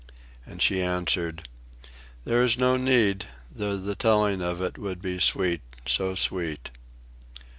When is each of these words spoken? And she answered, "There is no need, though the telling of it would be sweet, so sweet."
And 0.47 0.63
she 0.63 0.81
answered, 0.81 1.47
"There 2.23 2.43
is 2.43 2.57
no 2.57 2.75
need, 2.75 3.27
though 3.51 3.77
the 3.77 3.93
telling 3.93 4.41
of 4.41 4.59
it 4.59 4.79
would 4.79 4.99
be 4.99 5.19
sweet, 5.19 5.61
so 5.85 6.15
sweet." 6.15 6.71